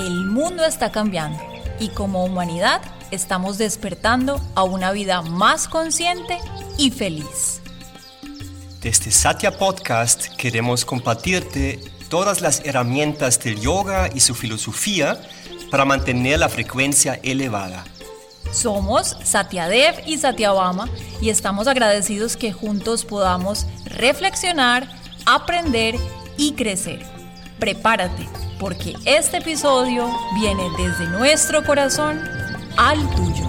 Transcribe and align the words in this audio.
El 0.00 0.24
mundo 0.24 0.64
está 0.64 0.90
cambiando 0.90 1.38
y 1.78 1.90
como 1.90 2.24
humanidad 2.24 2.80
estamos 3.10 3.58
despertando 3.58 4.40
a 4.54 4.62
una 4.62 4.92
vida 4.92 5.20
más 5.20 5.68
consciente 5.68 6.38
y 6.78 6.90
feliz. 6.90 7.60
Desde 8.80 9.10
Satya 9.10 9.58
Podcast 9.58 10.28
queremos 10.38 10.86
compartirte 10.86 11.80
todas 12.08 12.40
las 12.40 12.62
herramientas 12.64 13.38
del 13.40 13.60
yoga 13.60 14.08
y 14.14 14.20
su 14.20 14.34
filosofía 14.34 15.20
para 15.70 15.84
mantener 15.84 16.38
la 16.38 16.48
frecuencia 16.48 17.20
elevada. 17.22 17.84
Somos 18.52 19.18
Satyadev 19.22 20.02
y 20.06 20.16
Satyabama 20.16 20.88
y 21.20 21.28
estamos 21.28 21.68
agradecidos 21.68 22.38
que 22.38 22.54
juntos 22.54 23.04
podamos 23.04 23.66
reflexionar, 23.84 24.88
aprender 25.26 25.96
y 26.38 26.54
crecer. 26.54 27.19
Prepárate 27.60 28.26
porque 28.58 28.94
este 29.04 29.36
episodio 29.36 30.08
viene 30.34 30.62
desde 30.78 31.06
nuestro 31.08 31.62
corazón 31.62 32.18
al 32.78 32.98
tuyo. 33.10 33.46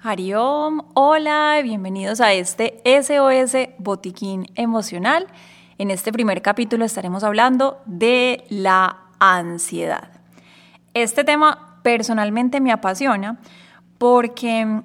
Hariom, 0.00 0.92
hola, 0.94 1.58
bienvenidos 1.64 2.20
a 2.20 2.34
este 2.34 2.80
SOS 2.84 3.56
Botiquín 3.78 4.46
Emocional. 4.54 5.26
En 5.76 5.90
este 5.90 6.12
primer 6.12 6.40
capítulo 6.40 6.84
estaremos 6.84 7.24
hablando 7.24 7.82
de 7.86 8.44
la 8.48 9.08
ansiedad. 9.18 10.12
Este 10.94 11.24
tema 11.24 11.80
personalmente 11.82 12.60
me 12.60 12.70
apasiona 12.70 13.40
porque 13.98 14.82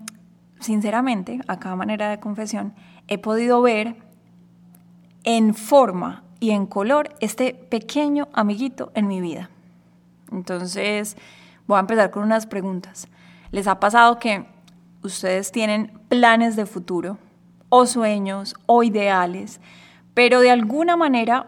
sinceramente, 0.66 1.40
a 1.48 1.60
cada 1.60 1.76
manera 1.76 2.10
de 2.10 2.20
confesión, 2.20 2.74
he 3.08 3.18
podido 3.18 3.62
ver 3.62 3.96
en 5.24 5.54
forma 5.54 6.24
y 6.40 6.52
en 6.52 6.66
color 6.66 7.16
este 7.20 7.54
pequeño 7.54 8.28
amiguito 8.34 8.92
en 8.96 9.08
mi 9.08 9.22
vida. 9.22 9.50
Entonces, 10.32 11.18
voy 11.68 11.78
a 11.78 11.82
empezar 11.82 12.12
con 12.12 12.24
unas 12.24 12.46
preguntas. 12.46 13.08
¿Les 13.52 13.68
ha 13.68 13.80
pasado 13.80 14.20
que 14.20 14.46
ustedes 15.02 15.52
tienen 15.52 16.00
planes 16.10 16.56
de 16.56 16.66
futuro 16.66 17.18
o 17.70 17.86
sueños 17.86 18.56
o 18.66 18.84
ideales, 18.84 19.60
pero 20.14 20.40
de 20.40 20.52
alguna 20.52 20.96
manera 20.96 21.48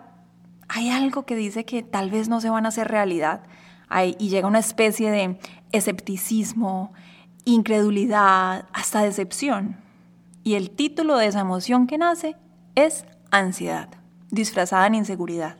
hay 0.68 0.90
algo 0.90 1.26
que 1.26 1.36
dice 1.36 1.66
que 1.66 1.84
tal 1.84 2.10
vez 2.10 2.30
no 2.30 2.42
se 2.42 2.50
van 2.50 2.66
a 2.66 2.70
hacer 2.70 2.88
realidad 2.88 3.44
y 4.20 4.30
llega 4.30 4.48
una 4.48 4.60
especie 4.60 5.10
de 5.12 5.40
escepticismo, 5.72 6.92
incredulidad, 7.48 8.66
hasta 8.74 9.02
decepción. 9.02 9.78
Y 10.44 10.56
el 10.56 10.70
título 10.70 11.16
de 11.16 11.28
esa 11.28 11.40
emoción 11.40 11.88
que 11.88 11.98
nace 11.98 12.36
es 12.76 13.06
ansiedad, 13.32 13.88
disfrazada 14.30 14.86
en 14.86 14.96
inseguridad. 14.96 15.56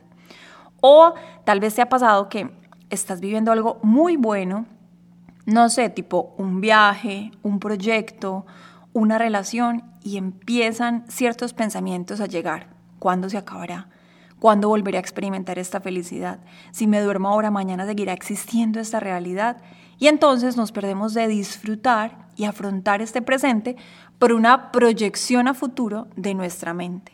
O 0.82 1.14
tal 1.44 1.60
vez 1.60 1.74
te 1.74 1.82
ha 1.82 1.88
pasado 1.88 2.28
que 2.28 2.50
estás 2.90 3.20
viviendo 3.20 3.52
algo 3.52 3.80
muy 3.82 4.16
bueno, 4.16 4.66
no 5.46 5.70
sé, 5.70 5.88
tipo 5.88 6.34
un 6.36 6.60
viaje, 6.60 7.30
un 7.42 7.58
proyecto, 7.58 8.44
una 8.92 9.16
relación, 9.16 9.82
y 10.04 10.18
empiezan 10.18 11.04
ciertos 11.08 11.54
pensamientos 11.54 12.20
a 12.20 12.26
llegar. 12.26 12.68
¿Cuándo 12.98 13.30
se 13.30 13.38
acabará? 13.38 13.88
¿Cuándo 14.38 14.68
volveré 14.68 14.98
a 14.98 15.00
experimentar 15.00 15.58
esta 15.58 15.80
felicidad? 15.80 16.40
Si 16.70 16.86
me 16.86 17.00
duermo 17.00 17.30
ahora, 17.30 17.50
mañana 17.50 17.86
seguirá 17.86 18.12
existiendo 18.12 18.78
esta 18.78 19.00
realidad. 19.00 19.56
Y 19.98 20.06
entonces 20.06 20.56
nos 20.56 20.72
perdemos 20.72 21.14
de 21.14 21.26
disfrutar 21.26 22.28
y 22.36 22.44
afrontar 22.44 23.02
este 23.02 23.20
presente 23.20 23.76
por 24.18 24.32
una 24.32 24.70
proyección 24.70 25.48
a 25.48 25.54
futuro 25.54 26.06
de 26.16 26.34
nuestra 26.34 26.72
mente. 26.72 27.12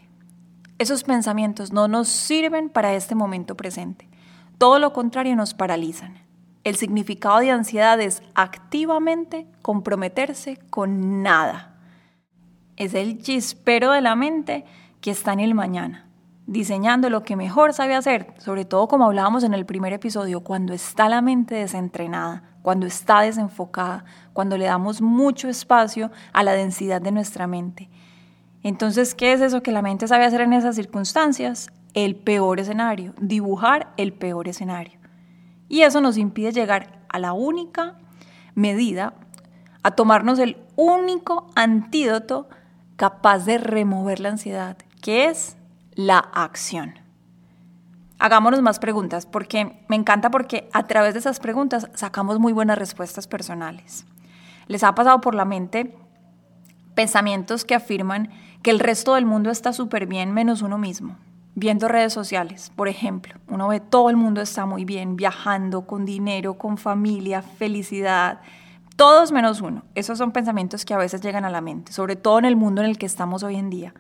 Esos 0.79 1.05
pensamientos 1.05 1.73
no 1.73 1.89
nos 1.89 2.09
sirven 2.09 2.69
para 2.69 2.95
este 2.95 3.15
momento 3.15 3.57
presente. 3.57 4.09
Todo 4.59 4.79
lo 4.79 4.93
contrario 4.93 5.35
nos 5.37 5.55
paralizan. 5.55 6.19
El 6.63 6.77
significado 6.77 7.41
de 7.41 7.51
ansiedad 7.51 8.01
es 8.01 8.23
activamente 8.35 9.47
comprometerse 9.63 10.59
con 10.71 11.23
nada. 11.23 11.77
Es 12.77 12.95
el 12.95 13.23
chispero 13.23 13.93
de 13.93 14.01
la 14.01 14.17
mente 14.17 14.65
que 15.01 15.11
está 15.11 15.33
en 15.33 15.41
el 15.41 15.55
mañana 15.55 16.05
diseñando 16.47 17.11
lo 17.11 17.23
que 17.23 17.37
mejor 17.37 17.73
sabe 17.73 17.95
hacer, 17.95 18.35
sobre 18.39 18.65
todo 18.65 18.89
como 18.89 19.07
hablábamos 19.07 19.45
en 19.45 19.55
el 19.55 19.67
primer 19.67 19.93
episodio, 19.93 20.41
cuando 20.41 20.73
está 20.73 21.09
la 21.09 21.23
mente 21.23 21.55
desentrenada, 21.55 22.54
cuando 22.65 22.87
está 22.87 23.21
desenfocada, 23.21 24.07
cuando 24.33 24.57
le 24.57 24.65
damos 24.65 25.03
mucho 25.03 25.51
espacio 25.51 26.11
a 26.33 26.43
la 26.43 26.53
densidad 26.53 27.03
de 27.03 27.13
nuestra 27.13 27.47
mente. 27.47 27.91
Entonces, 28.63 29.15
¿qué 29.15 29.35
es 29.35 29.43
eso 29.43 29.63
que 29.63 29.71
la 29.71 29.83
mente 29.83 30.09
sabe 30.09 30.25
hacer 30.25 30.41
en 30.41 30.55
esas 30.55 30.75
circunstancias? 30.75 31.71
El 31.93 32.17
peor 32.17 32.61
escenario, 32.61 33.13
dibujar 33.21 33.93
el 33.99 34.15
peor 34.15 34.49
escenario. 34.49 34.99
Y 35.69 35.83
eso 35.83 36.01
nos 36.01 36.17
impide 36.17 36.53
llegar 36.53 37.05
a 37.11 37.19
la 37.19 37.35
única 37.35 37.99
medida, 38.55 39.13
a 39.83 39.91
tomarnos 39.91 40.39
el 40.39 40.57
único 40.75 41.49
antídoto 41.55 42.49
capaz 42.97 43.45
de 43.45 43.59
remover 43.59 44.21
la 44.21 44.31
ansiedad, 44.31 44.79
que 45.03 45.27
es 45.27 45.59
la 45.97 46.19
acción. 46.19 47.04
Hagámonos 48.19 48.63
más 48.63 48.79
preguntas, 48.79 49.27
porque 49.27 49.77
me 49.89 49.97
encanta 49.97 50.31
porque 50.31 50.69
a 50.73 50.85
través 50.85 51.15
de 51.15 51.21
esas 51.21 51.41
preguntas 51.41 51.89
sacamos 51.95 52.39
muy 52.39 52.53
buenas 52.53 52.79
respuestas 52.79 53.27
personales. 53.27 54.07
¿Les 54.67 54.85
ha 54.85 54.95
pasado 54.95 55.21
por 55.21 55.35
la 55.35 55.45
mente 55.45 55.97
pensamientos 56.95 57.65
que 57.65 57.75
afirman 57.75 58.31
que 58.63 58.71
el 58.71 58.79
resto 58.79 59.15
del 59.15 59.27
mundo 59.27 59.51
está 59.51 59.73
súper 59.73 60.07
bien 60.07 60.33
menos 60.33 60.63
uno 60.63 60.79
mismo? 60.79 61.17
Viendo 61.57 61.87
redes 61.87 62.13
sociales, 62.13 62.73
por 62.75 62.89
ejemplo, 62.89 63.35
uno 63.49 63.69
ve 63.69 63.79
todo 63.81 64.11
el 64.11 64.17
mundo 64.17 64.41
está 64.41 64.67
muy 64.67 64.85
bien, 64.85 65.17
viajando, 65.17 65.87
con 65.87 66.05
dinero, 66.05 66.55
con 66.55 66.79
familia, 66.79 67.43
felicidad, 67.43 68.41
todos 68.97 69.33
menos 69.33 69.61
uno. 69.61 69.83
Esos 69.95 70.19
son 70.19 70.33
pensamientos 70.33 70.85
que 70.85 70.95
a 70.95 70.99
veces 70.99 71.21
llegan 71.21 71.45
a 71.45 71.51
la 71.51 71.61
mente, 71.61 71.93
sobre 71.93 72.17
todo 72.17 72.39
en 72.39 72.45
el 72.45 72.57
mundo 72.57 72.83
en 72.83 72.89
el 72.89 72.99
que 72.99 73.07
estamos 73.07 73.43
hoy 73.43 73.57
en 73.57 73.71
día. 73.71 73.95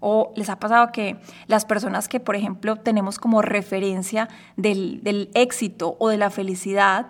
¿O 0.00 0.32
les 0.36 0.48
ha 0.48 0.60
pasado 0.60 0.92
que 0.92 1.20
las 1.46 1.64
personas 1.64 2.08
que, 2.08 2.20
por 2.20 2.36
ejemplo, 2.36 2.76
tenemos 2.76 3.18
como 3.18 3.42
referencia 3.42 4.28
del, 4.56 5.30
éxito 5.34 5.96
o 5.98 6.08
de 6.08 6.16
la 6.16 6.30
felicidad, 6.30 7.08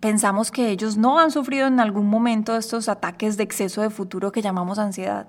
pensamos 0.00 0.50
que 0.50 0.70
ellos 0.70 0.96
no 0.96 1.18
han 1.18 1.30
sufrido 1.30 1.66
en 1.66 1.80
algún 1.80 2.08
momento 2.08 2.56
estos 2.56 2.88
ataques 2.88 3.36
de 3.36 3.44
exceso 3.44 3.80
de 3.80 3.90
futuro 3.90 4.32
que 4.32 4.42
llamamos 4.42 4.78
ansiedad? 4.78 5.28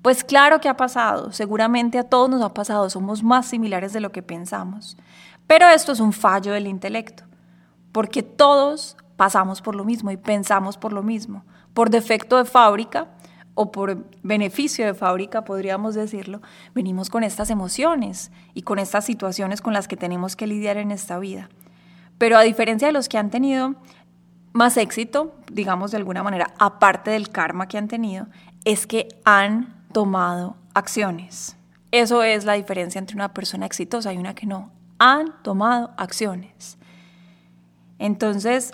Pues 0.00 0.24
claro 0.24 0.60
que 0.60 0.68
ha 0.68 0.76
pasado, 0.76 1.32
seguramente 1.32 1.98
a 1.98 2.04
todos 2.04 2.28
nos 2.28 2.42
ha 2.42 2.54
pasado, 2.54 2.90
somos 2.90 3.22
más 3.22 3.46
similares 3.46 3.92
de 3.92 4.00
lo 4.00 4.10
que 4.10 4.22
pensamos. 4.22 4.96
Pero 5.46 5.68
esto 5.68 5.92
es 5.92 6.00
un 6.00 6.12
fallo 6.12 6.52
del 6.52 6.66
intelecto, 6.66 7.24
porque 7.92 8.22
todos 8.22 8.96
pasamos 9.16 9.60
por 9.60 9.76
lo 9.76 9.84
mismo 9.84 10.10
y 10.10 10.16
pensamos 10.16 10.76
por 10.76 10.92
lo 10.92 11.02
mismo. 11.02 11.44
Por 11.74 11.90
defecto 11.90 12.36
de 12.38 12.44
fábrica, 12.44 13.08
o 13.54 13.70
por 13.70 14.06
beneficio 14.22 14.86
de 14.86 14.94
fábrica, 14.94 15.44
podríamos 15.44 15.94
decirlo, 15.94 16.40
venimos 16.74 17.10
con 17.10 17.22
estas 17.22 17.50
emociones 17.50 18.30
y 18.54 18.62
con 18.62 18.78
estas 18.78 19.04
situaciones 19.04 19.60
con 19.60 19.72
las 19.72 19.88
que 19.88 19.96
tenemos 19.96 20.36
que 20.36 20.46
lidiar 20.46 20.78
en 20.78 20.90
esta 20.90 21.18
vida. 21.18 21.48
Pero 22.18 22.38
a 22.38 22.42
diferencia 22.42 22.88
de 22.88 22.92
los 22.92 23.08
que 23.08 23.18
han 23.18 23.30
tenido 23.30 23.74
más 24.52 24.76
éxito, 24.76 25.34
digamos 25.50 25.90
de 25.90 25.98
alguna 25.98 26.22
manera, 26.22 26.54
aparte 26.58 27.10
del 27.10 27.30
karma 27.30 27.68
que 27.68 27.78
han 27.78 27.88
tenido, 27.88 28.26
es 28.64 28.86
que 28.86 29.08
han 29.24 29.86
tomado 29.92 30.56
acciones. 30.74 31.56
Eso 31.90 32.22
es 32.22 32.44
la 32.44 32.54
diferencia 32.54 32.98
entre 32.98 33.16
una 33.16 33.34
persona 33.34 33.66
exitosa 33.66 34.12
y 34.12 34.18
una 34.18 34.34
que 34.34 34.46
no. 34.46 34.70
Han 34.98 35.42
tomado 35.42 35.90
acciones. 35.96 36.78
Entonces, 37.98 38.72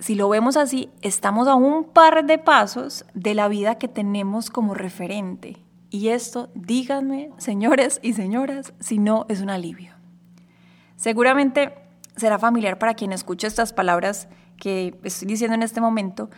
si 0.00 0.14
lo 0.14 0.28
vemos 0.28 0.56
así, 0.56 0.90
estamos 1.02 1.46
a 1.46 1.54
un 1.54 1.84
par 1.84 2.24
de 2.24 2.38
pasos 2.38 3.04
de 3.14 3.34
la 3.34 3.48
vida 3.48 3.76
que 3.76 3.86
tenemos 3.86 4.50
como 4.50 4.74
referente. 4.74 5.58
Y 5.90 6.08
esto, 6.08 6.48
díganme, 6.54 7.30
señores 7.36 8.00
y 8.02 8.14
señoras, 8.14 8.72
si 8.80 8.98
no 8.98 9.26
es 9.28 9.42
un 9.42 9.50
alivio. 9.50 9.92
Seguramente 10.96 11.74
será 12.16 12.38
familiar 12.38 12.78
para 12.78 12.94
quien 12.94 13.12
escuche 13.12 13.46
estas 13.46 13.72
palabras 13.72 14.28
que 14.56 14.98
estoy 15.04 15.28
diciendo 15.28 15.54
en 15.54 15.62
este 15.62 15.80
momento, 15.80 16.30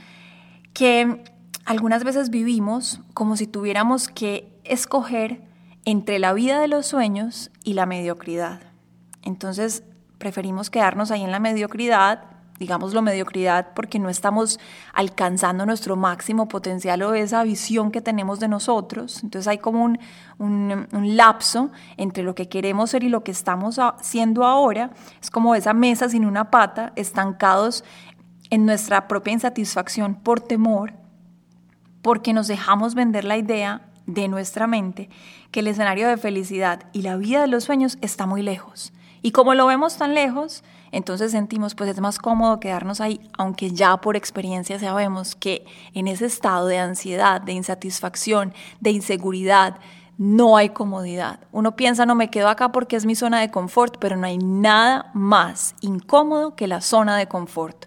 que 0.73 1.23
algunas 1.65 2.03
veces 2.03 2.31
vivimos 2.31 3.00
como 3.15 3.37
si 3.37 3.47
tuviéramos 3.47 4.08
que 4.08 4.49
escoger 4.65 5.43
entre 5.85 6.19
la 6.19 6.32
vida 6.32 6.61
de 6.61 6.69
los 6.69 6.87
sueños 6.87 7.50
y 7.62 7.75
la 7.75 7.87
mediocridad. 7.87 8.61
Entonces, 9.23 9.85
preferimos 10.19 10.70
quedarnos 10.70 11.11
ahí 11.11 11.23
en 11.23 11.31
la 11.31 11.41
mediocridad 11.41 12.31
digámoslo, 12.62 13.03
mediocridad 13.03 13.73
porque 13.75 13.99
no 13.99 14.09
estamos 14.09 14.61
alcanzando 14.94 15.67
nuestro 15.67 15.97
máximo 15.97 16.47
potencial 16.47 17.03
o 17.03 17.12
esa 17.12 17.43
visión 17.43 17.91
que 17.91 18.00
tenemos 18.00 18.38
de 18.38 18.47
nosotros. 18.47 19.20
Entonces 19.25 19.49
hay 19.49 19.59
como 19.59 19.82
un, 19.82 19.99
un, 20.38 21.17
lapso 21.17 21.73
entre 21.97 22.23
lo 22.23 22.37
que 22.37 22.49
queremos 22.49 22.91
ser 22.91 23.03
y 23.03 23.09
lo 23.09 23.25
que 23.25 23.32
estamos 23.32 23.81
siendo 24.00 24.44
ahora. 24.44 24.91
Es 25.20 25.29
como 25.29 25.56
esa 25.56 25.75
mesa 25.75 26.09
sin 26.09 26.25
una 26.25 26.53
pata, 26.53 26.93
estancados 26.94 27.82
en 28.50 28.65
nuestra 28.65 29.08
propia 29.08 29.32
insatisfacción 29.32 30.15
por 30.15 30.38
temor, 30.38 30.93
porque 32.00 32.32
nos 32.32 32.47
dejamos 32.47 32.94
vender 32.94 33.25
la 33.25 33.38
idea 33.38 33.88
de 34.06 34.29
nuestra 34.29 34.69
mente 34.69 35.11
que 35.50 35.61
el 35.61 35.67
escenario 35.67 36.06
de 36.08 36.17
felicidad 36.17 36.85
y 36.93 37.03
la 37.03 37.17
vida 37.17 37.41
de 37.41 37.49
los 37.49 37.65
sueños 37.65 37.99
está 38.03 38.26
muy 38.26 38.43
lejos. 38.43 38.93
Y 39.20 39.32
como 39.32 39.55
lo 39.55 39.67
vemos 39.67 39.99
tan 39.99 40.15
lejos, 40.15 40.62
entonces 40.93 41.33
sentimos 41.33 41.75
pues 41.75 41.91
es 41.91 42.00
más 42.00 42.19
cómodo 42.19 42.61
quedarnos 42.61 43.00
ahí, 43.00 43.21
aunque 43.39 43.71
ya 43.71 43.97
por 43.97 44.15
experiencia 44.15 44.79
sabemos 44.79 45.35
que 45.35 45.65
en 45.94 46.06
ese 46.06 46.27
estado 46.27 46.67
de 46.67 46.79
ansiedad, 46.79 47.41
de 47.41 47.53
insatisfacción, 47.53 48.53
de 48.81 48.91
inseguridad, 48.91 49.79
no 50.19 50.59
hay 50.59 50.69
comodidad. 50.69 51.41
Uno 51.50 51.75
piensa, 51.75 52.05
no 52.05 52.15
me 52.15 52.31
quedo 52.31 52.49
acá 52.49 52.71
porque 52.71 52.97
es 52.97 53.06
mi 53.06 53.15
zona 53.15 53.41
de 53.41 53.50
confort, 53.50 53.97
pero 53.99 54.17
no 54.17 54.27
hay 54.27 54.37
nada 54.37 55.11
más 55.15 55.75
incómodo 55.81 56.55
que 56.55 56.69
la 56.69 56.83
zona 56.83 57.17
de 57.17 57.27
confort. 57.27 57.87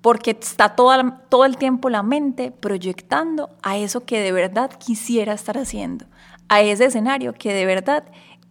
Porque 0.00 0.30
está 0.30 0.70
todo, 0.70 0.92
todo 1.28 1.44
el 1.44 1.58
tiempo 1.58 1.90
la 1.90 2.02
mente 2.02 2.50
proyectando 2.50 3.50
a 3.62 3.76
eso 3.76 4.06
que 4.06 4.20
de 4.20 4.32
verdad 4.32 4.70
quisiera 4.70 5.34
estar 5.34 5.58
haciendo, 5.58 6.06
a 6.48 6.62
ese 6.62 6.86
escenario 6.86 7.34
que 7.34 7.52
de 7.52 7.66
verdad 7.66 8.04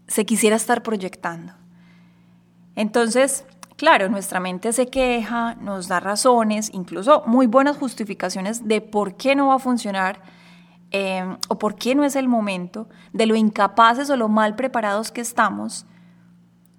se 0.08 0.26
quisiera 0.26 0.56
estar 0.56 0.84
proyectando. 0.84 1.59
Entonces, 2.80 3.44
claro, 3.76 4.08
nuestra 4.08 4.40
mente 4.40 4.72
se 4.72 4.88
queja, 4.88 5.56
nos 5.56 5.90
da 5.90 6.00
razones, 6.00 6.70
incluso 6.74 7.24
muy 7.26 7.46
buenas 7.46 7.76
justificaciones 7.76 8.70
de 8.70 8.80
por 8.80 9.16
qué 9.16 9.36
no 9.36 9.48
va 9.48 9.56
a 9.56 9.60
funcionar 9.60 10.22
eh, 10.92 11.26
o 11.50 11.60
por 11.60 11.76
qué 11.76 11.94
no 11.94 12.06
es 12.06 12.16
el 12.16 12.30
momento, 12.30 12.88
de 13.12 13.26
lo 13.26 13.36
incapaces 13.36 14.10
o 14.10 14.16
lo 14.16 14.30
mal 14.30 14.56
preparados 14.56 15.12
que 15.12 15.20
estamos, 15.20 15.86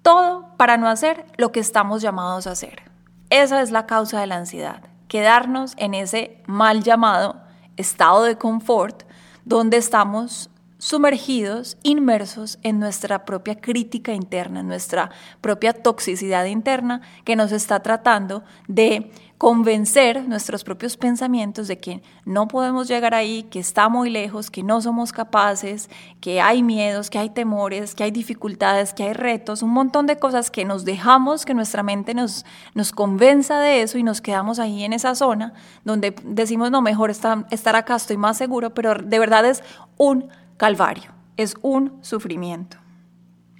todo 0.01 0.55
para 0.57 0.75
no 0.75 0.87
hacer 0.87 1.27
lo 1.37 1.51
que 1.51 1.59
estamos 1.59 2.01
llamados 2.01 2.47
a 2.47 2.53
hacer. 2.53 2.89
Esa 3.29 3.61
es 3.61 3.69
la 3.69 3.85
causa 3.85 4.19
de 4.19 4.25
la 4.25 4.37
ansiedad, 4.37 4.81
quedarnos 5.07 5.75
en 5.77 5.93
ese 5.93 6.41
mal 6.47 6.81
llamado 6.81 7.43
estado 7.77 8.23
de 8.23 8.39
confort 8.39 9.03
donde 9.45 9.77
estamos 9.77 10.49
sumergidos, 10.81 11.77
inmersos 11.83 12.57
en 12.63 12.79
nuestra 12.79 13.23
propia 13.23 13.61
crítica 13.61 14.13
interna, 14.13 14.61
en 14.61 14.67
nuestra 14.67 15.11
propia 15.39 15.73
toxicidad 15.73 16.45
interna 16.45 17.01
que 17.23 17.35
nos 17.35 17.51
está 17.51 17.81
tratando 17.83 18.43
de 18.67 19.11
convencer 19.37 20.27
nuestros 20.27 20.63
propios 20.63 20.97
pensamientos 20.97 21.67
de 21.67 21.77
que 21.77 22.01
no 22.25 22.47
podemos 22.47 22.87
llegar 22.87 23.13
ahí, 23.13 23.43
que 23.43 23.59
está 23.59 23.89
muy 23.89 24.09
lejos, 24.09 24.49
que 24.49 24.63
no 24.63 24.81
somos 24.81 25.11
capaces, 25.11 25.87
que 26.19 26.41
hay 26.41 26.63
miedos, 26.63 27.11
que 27.11 27.19
hay 27.19 27.29
temores, 27.29 27.93
que 27.93 28.03
hay 28.03 28.11
dificultades, 28.11 28.95
que 28.95 29.03
hay 29.03 29.13
retos, 29.13 29.61
un 29.61 29.69
montón 29.69 30.07
de 30.07 30.17
cosas 30.17 30.49
que 30.49 30.65
nos 30.65 30.83
dejamos 30.83 31.45
que 31.45 31.53
nuestra 31.53 31.83
mente 31.83 32.15
nos, 32.15 32.43
nos 32.73 32.91
convenza 32.91 33.59
de 33.59 33.83
eso 33.83 33.99
y 33.99 34.03
nos 34.03 34.19
quedamos 34.19 34.57
ahí 34.57 34.83
en 34.83 34.93
esa 34.93 35.13
zona 35.13 35.53
donde 35.85 36.15
decimos, 36.23 36.71
no, 36.71 36.81
mejor 36.81 37.11
estar, 37.11 37.45
estar 37.51 37.75
acá, 37.75 37.97
estoy 37.97 38.17
más 38.17 38.35
seguro, 38.37 38.73
pero 38.73 38.95
de 38.95 39.19
verdad 39.19 39.45
es 39.45 39.63
un 39.97 40.29
calvario, 40.61 41.11
es 41.37 41.55
un 41.63 41.97
sufrimiento. 42.03 42.77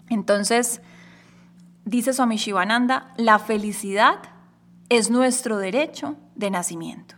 Entonces, 0.08 0.84
dice 1.84 2.14
Swami 2.14 2.36
Shivananda, 2.38 3.12
la 3.18 3.40
felicidad 3.40 4.20
es 4.88 5.10
nuestro 5.10 5.58
derecho 5.58 6.16
de 6.36 6.52
nacimiento. 6.52 7.16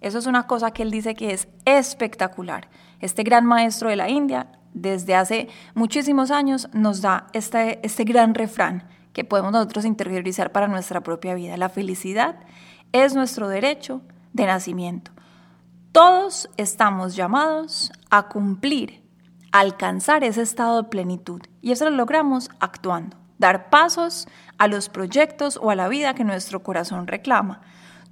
Eso 0.00 0.18
es 0.18 0.26
una 0.26 0.46
cosa 0.46 0.70
que 0.70 0.84
él 0.84 0.92
dice 0.92 1.16
que 1.16 1.32
es 1.32 1.48
espectacular. 1.64 2.68
Este 3.00 3.24
gran 3.24 3.44
maestro 3.44 3.88
de 3.88 3.96
la 3.96 4.08
India, 4.08 4.52
desde 4.72 5.16
hace 5.16 5.48
muchísimos 5.74 6.30
años, 6.30 6.68
nos 6.72 7.00
da 7.00 7.26
este, 7.32 7.84
este 7.84 8.04
gran 8.04 8.36
refrán 8.36 8.86
que 9.12 9.24
podemos 9.24 9.50
nosotros 9.50 9.84
interiorizar 9.84 10.52
para 10.52 10.68
nuestra 10.68 11.00
propia 11.00 11.34
vida. 11.34 11.56
La 11.56 11.70
felicidad 11.70 12.36
es 12.92 13.16
nuestro 13.16 13.48
derecho 13.48 14.00
de 14.32 14.46
nacimiento. 14.46 15.10
Todos 15.90 16.48
estamos 16.56 17.16
llamados 17.16 17.90
a 18.10 18.28
cumplir 18.28 19.03
alcanzar 19.54 20.24
ese 20.24 20.42
estado 20.42 20.82
de 20.82 20.88
plenitud. 20.88 21.40
Y 21.62 21.70
eso 21.70 21.84
lo 21.84 21.96
logramos 21.96 22.50
actuando, 22.58 23.16
dar 23.38 23.70
pasos 23.70 24.26
a 24.58 24.66
los 24.66 24.88
proyectos 24.88 25.60
o 25.62 25.70
a 25.70 25.76
la 25.76 25.86
vida 25.86 26.14
que 26.14 26.24
nuestro 26.24 26.64
corazón 26.64 27.06
reclama. 27.06 27.60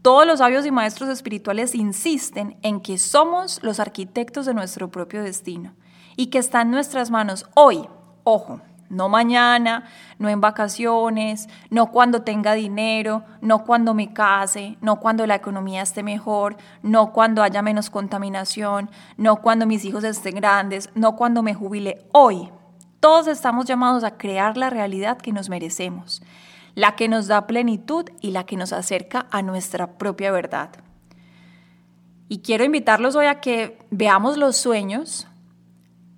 Todos 0.03 0.25
los 0.25 0.39
sabios 0.39 0.65
y 0.67 0.71
maestros 0.71 1.09
espirituales 1.09 1.75
insisten 1.75 2.57
en 2.63 2.81
que 2.81 2.97
somos 2.97 3.61
los 3.65 3.81
arquitectos 3.81 4.47
de 4.47 4.55
nuestro 4.55 4.93
propio 4.93 5.25
destino 5.25 5.75
y 6.17 6.27
que 6.27 6.39
está 6.39 6.63
en 6.63 6.71
nuestras 6.71 7.11
manos 7.11 7.47
hoy, 7.55 7.89
ojo, 8.23 8.61
no 8.93 9.09
mañana, 9.09 9.85
no 10.19 10.29
en 10.29 10.41
vacaciones, 10.41 11.49
no 11.71 11.91
cuando 11.91 12.23
tenga 12.23 12.53
dinero, 12.53 13.25
no 13.41 13.65
cuando 13.65 13.95
me 13.95 14.13
case, 14.13 14.77
no 14.83 15.01
cuando 15.01 15.27
la 15.27 15.35
economía 15.35 15.81
esté 15.81 16.03
mejor, 16.03 16.59
no 16.83 17.13
cuando 17.13 17.43
haya 17.43 17.63
menos 17.63 17.89
contaminación, 17.89 18.91
no 19.17 19.37
cuando 19.37 19.67
mis 19.67 19.87
hijos 19.87 20.05
estén 20.05 20.37
grandes, 20.37 20.91
no 20.95 21.17
cuando 21.17 21.43
me 21.43 21.55
jubile. 21.55 22.07
Hoy, 22.13 22.51
todos 23.01 23.29
estamos 23.29 23.65
llamados 23.65 24.05
a 24.05 24.19
crear 24.19 24.59
la 24.59 24.69
realidad 24.69 25.17
que 25.17 25.33
nos 25.33 25.49
merecemos, 25.49 26.23
la 26.75 26.95
que 26.95 27.09
nos 27.09 27.27
da 27.29 27.47
plenitud 27.47 28.05
y 28.21 28.33
la 28.33 28.45
que 28.45 28.59
nos 28.59 28.75
acerca 28.75 29.27
a 29.31 29.41
nuestra 29.41 29.97
propia 29.97 30.31
verdad. 30.31 30.69
Y 32.29 32.41
quiero 32.41 32.65
invitarlos 32.65 33.17
hoy 33.17 33.27
a 33.27 33.41
que 33.41 33.79
veamos 33.91 34.37
los 34.37 34.59
sueños 34.59 35.27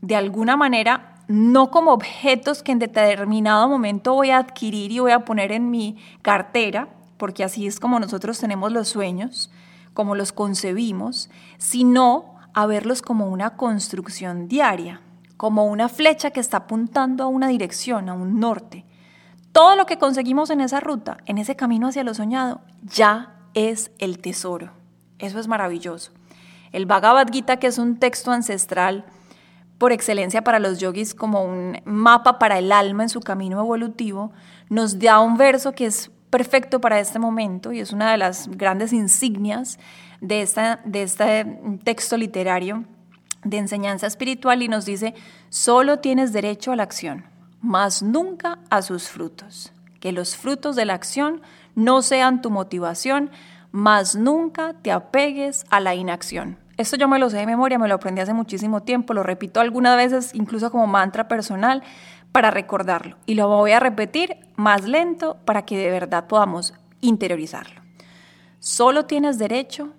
de 0.00 0.16
alguna 0.16 0.56
manera 0.56 1.13
no 1.28 1.70
como 1.70 1.92
objetos 1.92 2.62
que 2.62 2.72
en 2.72 2.78
determinado 2.78 3.68
momento 3.68 4.14
voy 4.14 4.30
a 4.30 4.38
adquirir 4.38 4.92
y 4.92 5.00
voy 5.00 5.12
a 5.12 5.24
poner 5.24 5.52
en 5.52 5.70
mi 5.70 5.96
cartera, 6.22 6.88
porque 7.16 7.44
así 7.44 7.66
es 7.66 7.80
como 7.80 8.00
nosotros 8.00 8.38
tenemos 8.38 8.72
los 8.72 8.88
sueños, 8.88 9.50
como 9.94 10.14
los 10.14 10.32
concebimos, 10.32 11.30
sino 11.58 12.34
a 12.52 12.66
verlos 12.66 13.02
como 13.02 13.28
una 13.28 13.56
construcción 13.56 14.48
diaria, 14.48 15.00
como 15.36 15.66
una 15.66 15.88
flecha 15.88 16.30
que 16.30 16.40
está 16.40 16.58
apuntando 16.58 17.24
a 17.24 17.28
una 17.28 17.48
dirección, 17.48 18.08
a 18.08 18.14
un 18.14 18.40
norte. 18.40 18.84
Todo 19.52 19.76
lo 19.76 19.86
que 19.86 19.98
conseguimos 19.98 20.50
en 20.50 20.60
esa 20.60 20.80
ruta, 20.80 21.18
en 21.26 21.38
ese 21.38 21.56
camino 21.56 21.88
hacia 21.88 22.04
lo 22.04 22.14
soñado, 22.14 22.60
ya 22.82 23.36
es 23.54 23.92
el 23.98 24.18
tesoro. 24.18 24.72
Eso 25.18 25.38
es 25.38 25.48
maravilloso. 25.48 26.12
El 26.72 26.86
Bhagavad 26.86 27.28
Gita, 27.30 27.58
que 27.58 27.68
es 27.68 27.78
un 27.78 27.98
texto 27.98 28.32
ancestral, 28.32 29.04
por 29.84 29.92
excelencia 29.92 30.42
para 30.42 30.60
los 30.60 30.78
yogis 30.78 31.12
como 31.12 31.44
un 31.44 31.78
mapa 31.84 32.38
para 32.38 32.58
el 32.58 32.72
alma 32.72 33.02
en 33.02 33.10
su 33.10 33.20
camino 33.20 33.60
evolutivo, 33.60 34.32
nos 34.70 34.98
da 34.98 35.20
un 35.20 35.36
verso 35.36 35.72
que 35.72 35.84
es 35.84 36.10
perfecto 36.30 36.80
para 36.80 37.00
este 37.00 37.18
momento 37.18 37.70
y 37.70 37.80
es 37.80 37.92
una 37.92 38.10
de 38.10 38.16
las 38.16 38.48
grandes 38.48 38.94
insignias 38.94 39.78
de, 40.22 40.40
esta, 40.40 40.80
de 40.86 41.02
este 41.02 41.44
texto 41.84 42.16
literario 42.16 42.84
de 43.44 43.58
enseñanza 43.58 44.06
espiritual 44.06 44.62
y 44.62 44.68
nos 44.68 44.86
dice, 44.86 45.12
solo 45.50 45.98
tienes 45.98 46.32
derecho 46.32 46.72
a 46.72 46.76
la 46.76 46.84
acción, 46.84 47.26
mas 47.60 48.02
nunca 48.02 48.60
a 48.70 48.80
sus 48.80 49.10
frutos. 49.10 49.70
Que 50.00 50.12
los 50.12 50.34
frutos 50.34 50.76
de 50.76 50.86
la 50.86 50.94
acción 50.94 51.42
no 51.74 52.00
sean 52.00 52.40
tu 52.40 52.50
motivación, 52.50 53.30
mas 53.70 54.16
nunca 54.16 54.76
te 54.80 54.92
apegues 54.92 55.66
a 55.68 55.80
la 55.80 55.94
inacción. 55.94 56.63
Esto 56.76 56.96
yo 56.96 57.08
me 57.08 57.18
lo 57.18 57.30
sé 57.30 57.38
de 57.38 57.46
memoria, 57.46 57.78
me 57.78 57.88
lo 57.88 57.94
aprendí 57.94 58.20
hace 58.20 58.34
muchísimo 58.34 58.82
tiempo, 58.82 59.14
lo 59.14 59.22
repito 59.22 59.60
algunas 59.60 59.96
veces 59.96 60.34
incluso 60.34 60.70
como 60.70 60.86
mantra 60.86 61.28
personal 61.28 61.82
para 62.32 62.50
recordarlo. 62.50 63.16
Y 63.26 63.34
lo 63.34 63.48
voy 63.48 63.72
a 63.72 63.80
repetir 63.80 64.38
más 64.56 64.84
lento 64.84 65.36
para 65.44 65.64
que 65.64 65.78
de 65.78 65.90
verdad 65.90 66.26
podamos 66.26 66.74
interiorizarlo. 67.00 67.80
Solo 68.58 69.06
tienes 69.06 69.38
derecho 69.38 69.92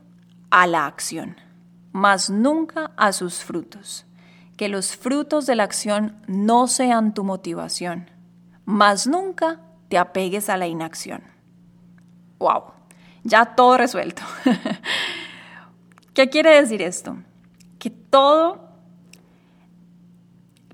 a 0.49 0.67
la 0.67 0.85
acción, 0.85 1.37
mas 1.93 2.29
nunca 2.29 2.91
a 2.97 3.13
sus 3.13 3.43
frutos. 3.43 4.05
Que 4.57 4.67
los 4.69 4.95
frutos 4.95 5.45
de 5.45 5.55
la 5.55 5.63
acción 5.63 6.17
no 6.27 6.67
sean 6.67 7.13
tu 7.13 7.23
motivación, 7.23 8.09
mas 8.65 9.07
nunca 9.07 9.61
te 9.89 9.97
apegues 9.97 10.49
a 10.49 10.57
la 10.57 10.67
inacción. 10.67 11.23
¡Wow! 12.39 12.63
Ya 13.23 13.55
todo 13.55 13.77
resuelto. 13.77 14.23
¿Qué 16.15 16.29
quiere 16.29 16.61
decir 16.61 16.81
esto? 16.81 17.17
Que 17.77 17.89
todo 17.89 18.69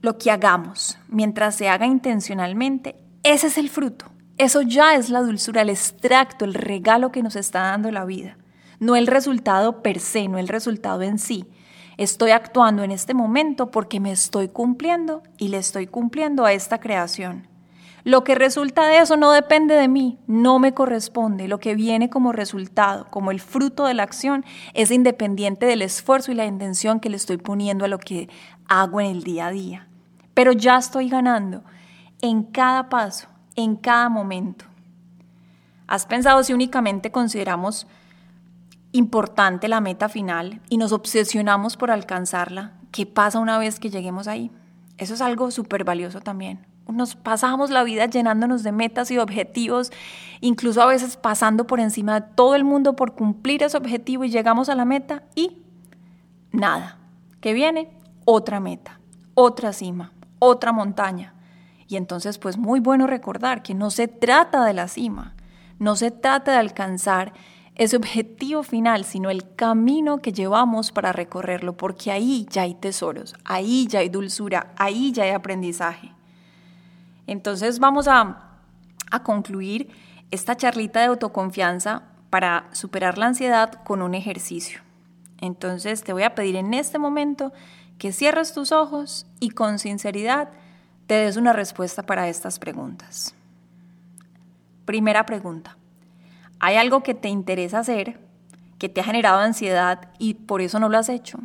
lo 0.01 0.19
que 0.19 0.29
hagamos, 0.29 0.99
mientras 1.07 1.55
se 1.55 1.67
haga 1.67 1.87
intencionalmente, 1.87 2.95
ese 3.23 3.47
es 3.47 3.57
el 3.57 3.69
fruto. 3.69 4.05
Eso 4.37 4.61
ya 4.61 4.93
es 4.93 5.09
la 5.09 5.21
dulzura, 5.21 5.63
el 5.63 5.71
extracto, 5.71 6.45
el 6.45 6.53
regalo 6.53 7.11
que 7.11 7.23
nos 7.23 7.35
está 7.35 7.61
dando 7.61 7.89
la 7.89 8.05
vida. 8.05 8.37
No 8.79 8.95
el 8.95 9.07
resultado 9.07 9.81
per 9.81 9.99
se, 9.99 10.27
no 10.27 10.37
el 10.37 10.47
resultado 10.47 11.01
en 11.01 11.17
sí. 11.17 11.47
Estoy 11.97 12.29
actuando 12.31 12.83
en 12.83 12.91
este 12.91 13.15
momento 13.15 13.71
porque 13.71 13.99
me 13.99 14.11
estoy 14.11 14.47
cumpliendo 14.47 15.23
y 15.39 15.47
le 15.47 15.57
estoy 15.57 15.87
cumpliendo 15.87 16.45
a 16.45 16.53
esta 16.53 16.79
creación. 16.79 17.47
Lo 18.03 18.23
que 18.23 18.35
resulta 18.35 18.87
de 18.87 18.99
eso 18.99 19.17
no 19.17 19.31
depende 19.31 19.75
de 19.75 19.87
mí, 19.87 20.17
no 20.27 20.59
me 20.59 20.73
corresponde. 20.73 21.47
Lo 21.47 21.59
que 21.59 21.75
viene 21.75 22.09
como 22.09 22.31
resultado, 22.31 23.07
como 23.09 23.31
el 23.31 23.39
fruto 23.39 23.85
de 23.85 23.93
la 23.93 24.03
acción, 24.03 24.43
es 24.73 24.91
independiente 24.91 25.65
del 25.65 25.81
esfuerzo 25.81 26.31
y 26.31 26.35
la 26.35 26.45
intención 26.45 26.99
que 26.99 27.09
le 27.09 27.17
estoy 27.17 27.37
poniendo 27.37 27.85
a 27.85 27.87
lo 27.87 27.99
que 27.99 28.29
hago 28.67 29.01
en 29.01 29.07
el 29.07 29.23
día 29.23 29.47
a 29.47 29.51
día. 29.51 29.87
Pero 30.33 30.51
ya 30.51 30.77
estoy 30.77 31.09
ganando 31.09 31.63
en 32.21 32.43
cada 32.43 32.89
paso, 32.89 33.27
en 33.55 33.75
cada 33.75 34.09
momento. 34.09 34.65
¿Has 35.87 36.05
pensado 36.05 36.43
si 36.43 36.53
únicamente 36.53 37.11
consideramos 37.11 37.85
importante 38.91 39.67
la 39.67 39.81
meta 39.81 40.09
final 40.09 40.61
y 40.69 40.77
nos 40.77 40.91
obsesionamos 40.91 41.77
por 41.77 41.91
alcanzarla, 41.91 42.73
qué 42.91 43.05
pasa 43.05 43.39
una 43.39 43.57
vez 43.57 43.79
que 43.79 43.89
lleguemos 43.89 44.27
ahí. 44.27 44.51
Eso 44.97 45.13
es 45.13 45.21
algo 45.21 45.49
súper 45.51 45.83
valioso 45.83 46.21
también. 46.21 46.70
Nos 46.87 47.15
pasamos 47.15 47.69
la 47.69 47.83
vida 47.83 48.05
llenándonos 48.05 48.63
de 48.63 48.71
metas 48.71 49.11
y 49.11 49.17
objetivos, 49.17 49.91
incluso 50.41 50.81
a 50.81 50.85
veces 50.85 51.15
pasando 51.15 51.65
por 51.65 51.79
encima 51.79 52.19
de 52.19 52.27
todo 52.35 52.55
el 52.55 52.63
mundo 52.63 52.95
por 52.95 53.15
cumplir 53.15 53.63
ese 53.63 53.77
objetivo 53.77 54.23
y 54.23 54.29
llegamos 54.29 54.67
a 54.69 54.75
la 54.75 54.85
meta 54.85 55.23
y 55.35 55.57
nada. 56.51 56.97
¿Qué 57.39 57.53
viene? 57.53 57.89
Otra 58.25 58.59
meta, 58.59 58.99
otra 59.33 59.73
cima, 59.73 60.11
otra 60.39 60.71
montaña. 60.71 61.33
Y 61.87 61.97
entonces, 61.97 62.37
pues 62.37 62.57
muy 62.57 62.79
bueno 62.79 63.07
recordar 63.07 63.63
que 63.63 63.73
no 63.73 63.89
se 63.89 64.07
trata 64.07 64.63
de 64.63 64.73
la 64.73 64.87
cima, 64.87 65.35
no 65.79 65.95
se 65.95 66.11
trata 66.11 66.51
de 66.51 66.57
alcanzar 66.57 67.33
ese 67.75 67.97
objetivo 67.97 68.63
final, 68.63 69.05
sino 69.05 69.29
el 69.29 69.55
camino 69.55 70.19
que 70.19 70.33
llevamos 70.33 70.91
para 70.91 71.13
recorrerlo, 71.13 71.75
porque 71.75 72.11
ahí 72.11 72.45
ya 72.49 72.63
hay 72.63 72.75
tesoros, 72.75 73.33
ahí 73.43 73.87
ya 73.87 73.99
hay 73.99 74.09
dulzura, 74.09 74.73
ahí 74.77 75.11
ya 75.11 75.23
hay 75.23 75.31
aprendizaje. 75.31 76.11
Entonces 77.31 77.79
vamos 77.79 78.09
a, 78.09 78.59
concluir 79.23 79.89
esta 80.31 80.57
charlita 80.57 80.99
de 80.99 81.05
autoconfianza 81.05 82.03
para 82.29 82.67
superar 82.73 83.17
la 83.17 83.27
ansiedad 83.27 83.71
con 83.85 84.01
un 84.01 84.15
ejercicio. 84.15 84.81
Entonces 85.39 86.03
te 86.03 86.11
voy 86.11 86.23
a 86.23 86.35
pedir 86.35 86.57
en 86.57 86.73
este 86.73 86.99
momento 86.99 87.53
que 87.97 88.11
cierres 88.11 88.53
tus 88.53 88.73
ojos 88.73 89.27
y 89.39 89.51
con 89.51 89.79
sinceridad 89.79 90.49
te 91.07 91.13
des 91.13 91.37
una 91.37 91.53
respuesta 91.53 92.03
para 92.03 92.27
estas 92.27 92.59
preguntas. 92.59 93.33
Primera 94.83 95.25
pregunta. 95.25 95.77
¿Hay 96.59 96.75
algo 96.75 97.01
que 97.01 97.13
te 97.13 97.29
interesa 97.29 97.79
hacer, 97.79 98.19
que 98.77 98.89
te 98.89 98.99
ha 98.99 99.05
generado 99.05 99.39
ansiedad 99.39 100.09
y 100.19 100.33
por 100.33 100.59
eso 100.59 100.79
no 100.79 100.89
lo 100.89 100.97
has 100.97 101.07
hecho? 101.07 101.39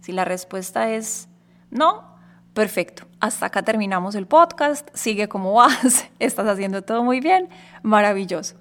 Si 0.00 0.10
la 0.10 0.24
respuesta 0.24 0.90
es 0.90 1.28
no, 1.70 2.17
perfecto. 2.58 3.04
Hasta 3.20 3.46
acá 3.46 3.62
terminamos 3.62 4.16
el 4.16 4.26
podcast. 4.26 4.88
Sigue 4.92 5.28
como 5.28 5.52
vas. 5.52 6.08
Estás 6.18 6.48
haciendo 6.48 6.82
todo 6.82 7.04
muy 7.04 7.20
bien. 7.20 7.48
Maravilloso. 7.84 8.56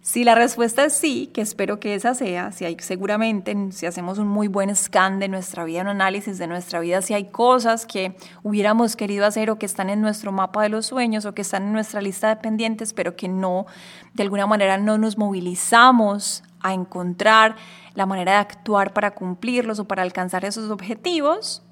Si 0.00 0.24
la 0.24 0.34
respuesta 0.34 0.84
es 0.84 0.94
sí, 0.94 1.28
que 1.32 1.40
espero 1.40 1.78
que 1.78 1.94
esa 1.94 2.14
sea, 2.14 2.50
si 2.50 2.64
hay 2.64 2.76
seguramente, 2.80 3.54
si 3.70 3.86
hacemos 3.86 4.18
un 4.18 4.26
muy 4.26 4.48
buen 4.48 4.74
scan 4.74 5.20
de 5.20 5.28
nuestra 5.28 5.62
vida, 5.62 5.82
un 5.82 5.86
análisis 5.86 6.38
de 6.38 6.48
nuestra 6.48 6.80
vida, 6.80 7.02
si 7.02 7.14
hay 7.14 7.26
cosas 7.26 7.86
que 7.86 8.16
hubiéramos 8.42 8.96
querido 8.96 9.24
hacer 9.24 9.48
o 9.50 9.60
que 9.60 9.66
están 9.66 9.90
en 9.90 10.00
nuestro 10.00 10.32
mapa 10.32 10.64
de 10.64 10.70
los 10.70 10.86
sueños 10.86 11.24
o 11.24 11.32
que 11.32 11.42
están 11.42 11.62
en 11.62 11.72
nuestra 11.72 12.02
lista 12.02 12.30
de 12.30 12.36
pendientes, 12.36 12.92
pero 12.92 13.14
que 13.14 13.28
no, 13.28 13.66
de 14.14 14.24
alguna 14.24 14.48
manera 14.48 14.76
no 14.76 14.98
nos 14.98 15.18
movilizamos 15.18 16.42
a 16.58 16.74
encontrar 16.74 17.54
la 17.94 18.06
manera 18.06 18.32
de 18.32 18.38
actuar 18.38 18.92
para 18.92 19.12
cumplirlos 19.12 19.78
o 19.78 19.84
para 19.84 20.02
alcanzar 20.02 20.44
esos 20.44 20.68
objetivos, 20.72 21.62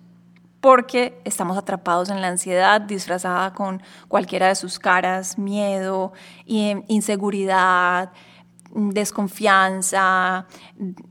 porque 0.61 1.21
estamos 1.25 1.57
atrapados 1.57 2.11
en 2.11 2.21
la 2.21 2.29
ansiedad 2.29 2.81
disfrazada 2.81 3.53
con 3.53 3.83
cualquiera 4.09 4.49
de 4.49 4.57
sus 4.57 4.79
caras, 4.79 5.39
miedo, 5.39 6.13
inseguridad, 6.47 8.13
desconfianza, 8.75 10.47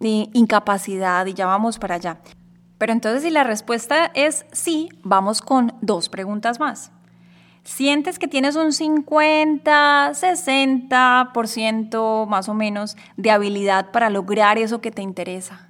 incapacidad 0.02 1.26
y 1.26 1.34
ya 1.34 1.46
vamos 1.46 1.80
para 1.80 1.96
allá. 1.96 2.20
Pero 2.78 2.94
entonces 2.94 3.24
si 3.24 3.32
la 3.32 3.44
respuesta 3.44 4.12
es 4.14 4.46
sí, 4.52 4.90
vamos 5.04 5.42
con 5.42 5.74
dos 5.82 6.10
preguntas 6.10 6.60
más. 6.60 6.92
¿Sientes 7.64 8.20
que 8.20 8.30
tienes 8.30 8.56
un 8.56 8.72
50, 8.72 10.12
60% 10.12 12.28
más 12.28 12.48
o 12.48 12.54
menos 12.54 12.96
de 13.18 13.32
habilidad 13.32 13.92
para 13.92 14.10
lograr 14.10 14.58
eso 14.58 14.80
que 14.80 14.92
te 14.92 15.02
interesa? 15.02 15.68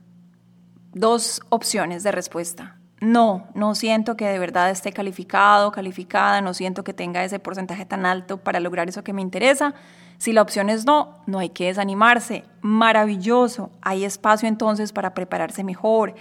Dos 0.93 1.41
opciones 1.49 2.03
de 2.03 2.11
respuesta 2.11 2.76
no, 2.99 3.47
no 3.53 3.75
siento 3.75 4.17
que 4.17 4.27
de 4.27 4.39
verdad 4.39 4.71
esté 4.71 4.91
calificado, 4.91 5.71
calificada, 5.71 6.41
no 6.41 6.53
siento 6.53 6.83
que 6.83 6.93
tenga 6.93 7.23
ese 7.23 7.39
porcentaje 7.39 7.85
tan 7.85 8.05
alto 8.05 8.37
para 8.37 8.59
lograr 8.59 8.89
eso 8.89 9.03
que 9.03 9.13
me 9.13 9.21
interesa. 9.21 9.75
Si 10.17 10.33
la 10.33 10.41
opción 10.41 10.69
es 10.69 10.85
no, 10.85 11.19
no 11.27 11.37
hay 11.37 11.49
que 11.49 11.67
desanimarse. 11.67 12.43
Maravilloso. 12.61 13.69
Hay 13.81 14.03
espacio 14.03 14.49
entonces 14.49 14.93
para 14.93 15.13
prepararse 15.13 15.63
mejor, 15.63 16.15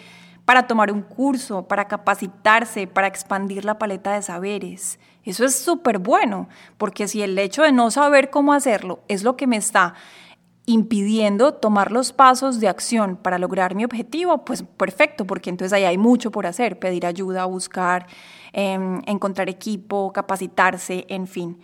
para 0.45 0.67
tomar 0.67 0.93
un 0.93 1.01
curso, 1.01 1.67
para 1.67 1.89
capacitarse, 1.89 2.87
para 2.87 3.07
expandir 3.07 3.65
la 3.65 3.79
paleta 3.79 4.13
de 4.13 4.21
saberes. 4.21 4.99
Eso 5.25 5.47
es 5.47 5.59
súper 5.59 5.99
bueno, 5.99 6.49
porque 6.77 7.09
si 7.09 7.23
el 7.23 7.39
hecho 7.39 7.63
de 7.63 7.73
no 7.73 7.91
saber 7.91 8.29
cómo 8.29 8.53
hacerlo 8.53 9.01
es 9.09 9.25
lo 9.25 9.37
que 9.37 9.47
me 9.47 9.57
está 9.57 9.95
impidiendo 10.67 11.55
tomar 11.55 11.93
los 11.93 12.13
pasos 12.13 12.59
de 12.59 12.69
acción 12.69 13.17
para 13.17 13.39
lograr 13.39 13.77
mi 13.77 13.85
objetivo, 13.85 14.45
pues 14.45 14.65
perfecto, 14.65 15.25
porque 15.25 15.49
entonces 15.49 15.73
ahí 15.73 15.85
hay 15.85 15.97
mucho 15.97 16.33
por 16.33 16.47
hacer, 16.47 16.81
pedir 16.81 17.07
ayuda, 17.07 17.45
buscar, 17.45 18.07
em, 18.53 19.01
encontrar 19.07 19.49
equipo, 19.49 20.13
capacitarse, 20.13 21.07
en 21.09 21.29
fin. 21.29 21.61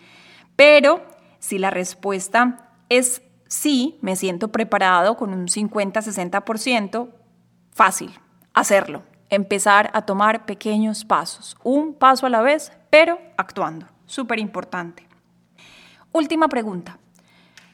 Pero 0.55 1.01
si 1.39 1.59
la 1.59 1.69
respuesta 1.69 2.71
es 2.87 3.21
sí, 3.47 3.99
me 4.01 4.15
siento 4.15 4.47
preparado 4.47 5.17
con 5.17 5.33
un 5.33 5.49
50-60%, 5.49 7.09
fácil, 7.71 8.11
hacerlo, 8.53 9.03
empezar 9.29 9.89
a 9.93 10.03
tomar 10.03 10.45
pequeños 10.45 11.03
pasos, 11.03 11.57
un 11.63 11.93
paso 11.93 12.25
a 12.25 12.29
la 12.29 12.41
vez, 12.41 12.71
pero 12.89 13.19
actuando, 13.35 13.87
súper 14.05 14.39
importante. 14.39 15.07
Última 16.11 16.47
pregunta. 16.47 16.99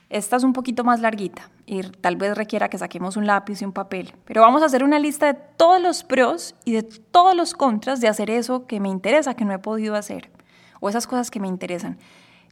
Esta 0.10 0.38
es 0.38 0.44
un 0.44 0.54
poquito 0.54 0.84
más 0.84 1.02
larguita 1.02 1.52
y 1.68 1.82
tal 1.84 2.16
vez 2.16 2.36
requiera 2.36 2.68
que 2.68 2.80
saquemos 2.80 3.16
un 3.16 3.28
lápiz 3.28 3.62
y 3.62 3.66
un 3.66 3.74
papel, 3.74 4.16
pero 4.26 4.42
vamos 4.42 4.64
a 4.64 4.66
hacer 4.66 4.84
una 4.84 4.98
lista 4.98 5.28
de 5.28 5.40
todos 5.56 5.80
los 5.80 6.04
pros 6.04 6.56
y 6.66 6.72
de 6.72 6.82
todos 6.82 7.36
los 7.36 7.54
contras 7.54 8.02
de 8.02 8.08
hacer 8.08 8.32
eso 8.32 8.66
que 8.66 8.80
me 8.80 8.90
interesa, 8.90 9.36
que 9.36 9.46
no 9.46 9.54
he 9.54 9.60
podido 9.60 9.94
hacer, 9.96 10.32
o 10.80 10.90
esas 10.90 11.06
cosas 11.06 11.30
que 11.30 11.40
me 11.40 11.48
interesan. 11.48 12.00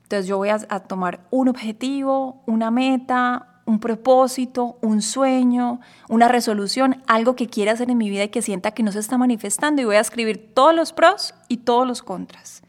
Entonces 0.03 0.27
yo 0.27 0.37
voy 0.37 0.49
a, 0.49 0.59
tomar 0.59 1.21
un 1.31 1.49
objetivo, 1.49 2.43
una 2.45 2.69
meta, 2.69 3.61
un 3.65 3.79
propósito, 3.79 4.77
un 4.81 5.01
sueño, 5.01 5.81
una 6.09 6.27
resolución, 6.27 7.03
algo 7.07 7.35
que 7.35 7.47
quiera 7.47 7.71
hacer 7.71 7.89
en 7.89 7.97
mi 7.97 8.09
vida 8.09 8.25
y 8.25 8.29
que 8.29 8.43
sienta 8.43 8.71
que 8.71 8.83
no 8.83 8.91
se 8.91 8.99
está 8.99 9.17
manifestando 9.17 9.81
y 9.81 9.85
voy 9.85 9.95
a 9.95 9.99
escribir 9.99 10.53
todos 10.53 10.75
los 10.75 10.93
pros 10.93 11.33
y 11.47 11.57
todos 11.57 11.87
los 11.87 12.03
contras. 12.03 12.61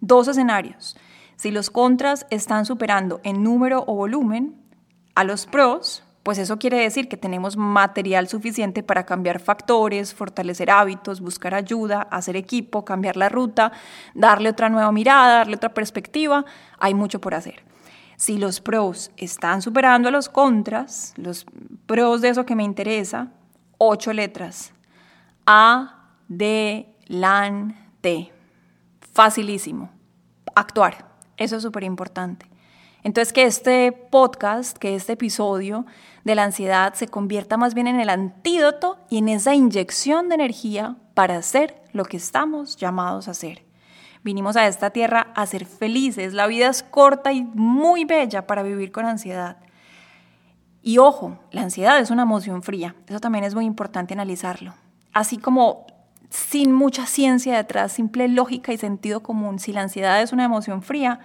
Dos 0.00 0.28
escenarios. 0.28 0.96
Si 1.36 1.50
los 1.50 1.70
contras 1.70 2.26
están 2.30 2.66
superando 2.66 3.20
en 3.24 3.42
número 3.42 3.84
o 3.86 3.94
volumen 3.94 4.54
a 5.14 5.24
los 5.24 5.46
pros, 5.46 6.04
pues 6.24 6.38
eso 6.38 6.58
quiere 6.58 6.78
decir 6.78 7.08
que 7.08 7.18
tenemos 7.18 7.58
material 7.58 8.28
suficiente 8.28 8.82
para 8.82 9.04
cambiar 9.04 9.40
factores, 9.40 10.14
fortalecer 10.14 10.70
hábitos, 10.70 11.20
buscar 11.20 11.54
ayuda, 11.54 12.08
hacer 12.10 12.34
equipo, 12.36 12.84
cambiar 12.84 13.18
la 13.18 13.28
ruta, 13.28 13.72
darle 14.14 14.48
otra 14.48 14.70
nueva 14.70 14.90
mirada, 14.90 15.38
darle 15.38 15.56
otra 15.56 15.74
perspectiva. 15.74 16.46
Hay 16.78 16.94
mucho 16.94 17.20
por 17.20 17.34
hacer. 17.34 17.62
Si 18.16 18.38
los 18.38 18.62
pros 18.62 19.10
están 19.18 19.60
superando 19.60 20.08
a 20.08 20.12
los 20.12 20.30
contras, 20.30 21.12
los 21.16 21.44
pros 21.84 22.22
de 22.22 22.30
eso 22.30 22.46
que 22.46 22.56
me 22.56 22.62
interesa, 22.62 23.28
ocho 23.76 24.14
letras. 24.14 24.72
A, 25.44 26.08
D, 26.28 26.96
LAN, 27.06 27.76
T. 28.00 28.32
Facilísimo. 29.12 29.90
Actuar. 30.54 31.13
Eso 31.36 31.56
es 31.56 31.62
súper 31.62 31.84
importante. 31.84 32.46
Entonces, 33.02 33.32
que 33.32 33.44
este 33.44 33.92
podcast, 33.92 34.78
que 34.78 34.94
este 34.94 35.12
episodio 35.12 35.84
de 36.24 36.34
la 36.34 36.44
ansiedad 36.44 36.94
se 36.94 37.06
convierta 37.06 37.56
más 37.56 37.74
bien 37.74 37.86
en 37.86 38.00
el 38.00 38.08
antídoto 38.08 38.96
y 39.10 39.18
en 39.18 39.28
esa 39.28 39.54
inyección 39.54 40.28
de 40.28 40.36
energía 40.36 40.96
para 41.12 41.36
hacer 41.36 41.82
lo 41.92 42.06
que 42.06 42.16
estamos 42.16 42.76
llamados 42.76 43.28
a 43.28 43.32
hacer. 43.32 43.62
Vinimos 44.22 44.56
a 44.56 44.66
esta 44.66 44.88
tierra 44.88 45.32
a 45.34 45.44
ser 45.44 45.66
felices. 45.66 46.32
La 46.32 46.46
vida 46.46 46.68
es 46.68 46.82
corta 46.82 47.32
y 47.32 47.42
muy 47.42 48.06
bella 48.06 48.46
para 48.46 48.62
vivir 48.62 48.90
con 48.90 49.04
ansiedad. 49.04 49.58
Y 50.82 50.96
ojo, 50.96 51.38
la 51.50 51.60
ansiedad 51.60 51.98
es 51.98 52.10
una 52.10 52.22
emoción 52.22 52.62
fría. 52.62 52.94
Eso 53.06 53.20
también 53.20 53.44
es 53.44 53.54
muy 53.54 53.66
importante 53.66 54.14
analizarlo. 54.14 54.74
Así 55.12 55.36
como 55.36 55.86
sin 56.30 56.72
mucha 56.72 57.06
ciencia 57.06 57.56
detrás, 57.56 57.92
simple 57.92 58.28
lógica 58.28 58.72
y 58.72 58.78
sentido 58.78 59.22
común. 59.22 59.58
Si 59.58 59.72
la 59.72 59.82
ansiedad 59.82 60.20
es 60.22 60.32
una 60.32 60.44
emoción 60.44 60.82
fría, 60.82 61.20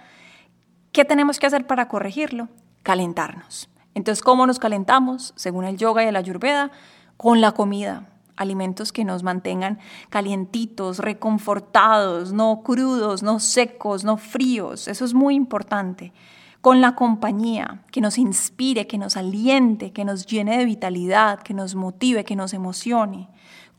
¿qué 0.92 1.04
tenemos 1.04 1.38
que 1.38 1.46
hacer 1.46 1.66
para 1.66 1.88
corregirlo? 1.88 2.48
Calentarnos. 2.82 3.68
Entonces, 3.94 4.22
¿cómo 4.22 4.46
nos 4.46 4.58
calentamos? 4.58 5.32
Según 5.36 5.64
el 5.64 5.76
yoga 5.76 6.04
y 6.04 6.12
la 6.12 6.18
ayurveda, 6.20 6.70
con 7.16 7.40
la 7.40 7.52
comida. 7.52 8.06
Alimentos 8.36 8.92
que 8.92 9.04
nos 9.04 9.22
mantengan 9.22 9.78
calientitos, 10.08 10.98
reconfortados, 10.98 12.32
no 12.32 12.62
crudos, 12.62 13.22
no 13.22 13.38
secos, 13.38 14.04
no 14.04 14.16
fríos. 14.16 14.88
Eso 14.88 15.04
es 15.04 15.12
muy 15.12 15.34
importante. 15.34 16.14
Con 16.62 16.80
la 16.80 16.94
compañía, 16.94 17.82
que 17.90 18.00
nos 18.00 18.16
inspire, 18.16 18.86
que 18.86 18.96
nos 18.96 19.16
aliente, 19.16 19.92
que 19.92 20.04
nos 20.04 20.26
llene 20.26 20.56
de 20.56 20.64
vitalidad, 20.64 21.40
que 21.40 21.52
nos 21.52 21.74
motive, 21.74 22.24
que 22.24 22.36
nos 22.36 22.54
emocione 22.54 23.28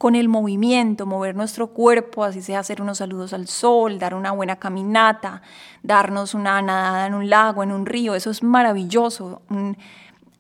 con 0.01 0.15
el 0.15 0.29
movimiento, 0.29 1.05
mover 1.05 1.35
nuestro 1.35 1.67
cuerpo, 1.67 2.23
así 2.23 2.41
sea 2.41 2.57
hacer 2.57 2.81
unos 2.81 2.97
saludos 2.97 3.33
al 3.33 3.47
sol, 3.47 3.99
dar 3.99 4.15
una 4.15 4.31
buena 4.31 4.55
caminata, 4.55 5.43
darnos 5.83 6.33
una 6.33 6.59
nadada 6.59 7.05
en 7.05 7.13
un 7.13 7.29
lago, 7.29 7.61
en 7.61 7.71
un 7.71 7.85
río, 7.85 8.15
eso 8.15 8.31
es 8.31 8.41
maravilloso, 8.41 9.43
un 9.51 9.77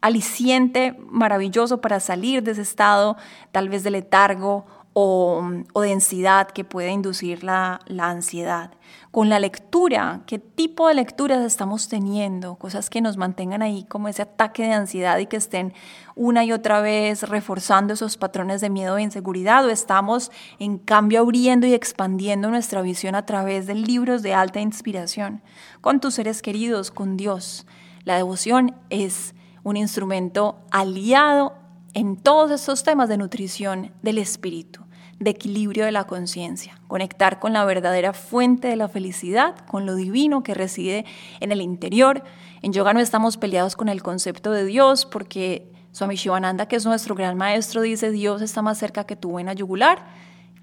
aliciente 0.01 0.97
maravilloso 1.11 1.79
para 1.79 1.99
salir 1.99 2.41
de 2.41 2.53
ese 2.53 2.63
estado 2.63 3.17
tal 3.51 3.69
vez 3.69 3.83
de 3.83 3.91
letargo 3.91 4.65
o, 4.93 5.41
densidad 5.75 6.47
que 6.51 6.65
puede 6.65 6.91
inducir 6.91 7.43
la, 7.43 7.79
la, 7.85 8.09
ansiedad. 8.09 8.71
Con 9.11 9.29
la 9.29 9.39
lectura, 9.39 10.21
qué 10.25 10.37
tipo 10.37 10.87
de 10.87 10.95
lecturas 10.95 11.45
estamos 11.45 11.87
teniendo, 11.87 12.55
cosas 12.55 12.89
que 12.89 12.99
nos 12.99 13.15
mantengan 13.15 13.61
ahí 13.61 13.85
como 13.85 14.09
ese 14.09 14.23
ataque 14.23 14.63
de 14.63 14.73
ansiedad 14.73 15.17
y 15.19 15.27
que 15.27 15.37
estén 15.37 15.73
una 16.15 16.43
y 16.43 16.51
otra 16.51 16.81
vez 16.81 17.23
reforzando 17.23 17.93
esos 17.93 18.17
patrones 18.17 18.59
de 18.59 18.69
miedo 18.69 18.97
e 18.97 19.01
inseguridad, 19.01 19.65
o 19.65 19.69
estamos 19.69 20.31
en 20.59 20.77
cambio 20.77 21.21
abriendo 21.21 21.67
y 21.67 21.73
expandiendo 21.73 22.49
nuestra 22.49 22.81
visión 22.81 23.15
a 23.15 23.25
través 23.25 23.67
de 23.67 23.75
libros 23.75 24.23
de 24.23 24.33
alta 24.33 24.59
inspiración, 24.59 25.41
con 25.79 26.01
tus 26.01 26.15
seres 26.15 26.41
queridos, 26.41 26.91
con 26.91 27.15
Dios. 27.15 27.65
La 28.03 28.17
devoción 28.17 28.75
es 28.89 29.35
un 29.63 29.77
instrumento 29.77 30.59
aliado 30.71 31.60
en 31.93 32.15
todos 32.15 32.51
estos 32.51 32.83
temas 32.83 33.09
de 33.09 33.17
nutrición 33.17 33.91
del 34.01 34.17
espíritu, 34.17 34.81
de 35.19 35.31
equilibrio 35.31 35.85
de 35.85 35.91
la 35.91 36.05
conciencia, 36.05 36.79
conectar 36.87 37.39
con 37.39 37.53
la 37.53 37.65
verdadera 37.65 38.13
fuente 38.13 38.67
de 38.67 38.75
la 38.75 38.87
felicidad, 38.87 39.55
con 39.67 39.85
lo 39.85 39.95
divino 39.95 40.41
que 40.41 40.53
reside 40.53 41.05
en 41.39 41.51
el 41.51 41.61
interior. 41.61 42.23
En 42.61 42.73
yoga 42.73 42.93
no 42.93 42.99
estamos 42.99 43.37
peleados 43.37 43.75
con 43.75 43.89
el 43.89 44.01
concepto 44.01 44.51
de 44.51 44.65
Dios 44.65 45.05
porque 45.05 45.71
Swami 45.91 46.15
Shivananda, 46.15 46.67
que 46.67 46.77
es 46.77 46.85
nuestro 46.85 47.13
gran 47.13 47.37
maestro, 47.37 47.81
dice 47.81 48.11
Dios 48.11 48.41
está 48.41 48.61
más 48.61 48.77
cerca 48.77 49.05
que 49.05 49.15
tu 49.15 49.35
vena 49.35 49.53
yugular. 49.53 50.07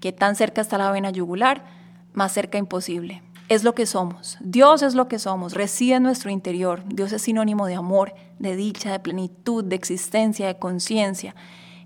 ¿Qué 0.01 0.11
tan 0.11 0.35
cerca 0.35 0.61
está 0.61 0.77
la 0.77 0.91
vena 0.91 1.11
yugular? 1.11 1.63
Más 2.13 2.31
cerca 2.33 2.57
imposible 2.57 3.21
es 3.49 3.63
lo 3.63 3.73
que 3.73 3.87
somos. 3.87 4.37
Dios 4.39 4.83
es 4.83 4.93
lo 4.93 5.07
que 5.07 5.19
somos, 5.19 5.53
reside 5.53 5.95
en 5.95 6.03
nuestro 6.03 6.29
interior. 6.29 6.83
Dios 6.85 7.11
es 7.11 7.23
sinónimo 7.23 7.65
de 7.65 7.75
amor, 7.75 8.13
de 8.37 8.55
dicha, 8.55 8.91
de 8.91 8.99
plenitud, 8.99 9.65
de 9.65 9.75
existencia, 9.75 10.47
de 10.47 10.59
conciencia. 10.59 11.35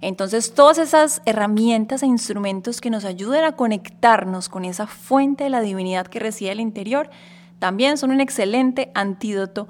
Entonces, 0.02 0.54
todas 0.54 0.78
esas 0.78 1.22
herramientas 1.26 2.04
e 2.04 2.08
instrumentos 2.08 2.82
que 2.82 2.90
nos 2.90 3.06
ayuden 3.06 3.46
a 3.46 3.54
conectarnos 3.54 4.50
con 4.50 4.66
esa 4.66 4.86
fuente 4.86 5.46
de 5.46 5.50
la 5.50 5.62
divinidad 5.62 6.08
que 6.08 6.20
reside 6.20 6.50
en 6.50 6.58
el 6.58 6.60
interior, 6.60 7.10
también 7.60 7.98
son 7.98 8.12
un 8.12 8.20
excelente 8.20 8.92
antídoto 8.94 9.70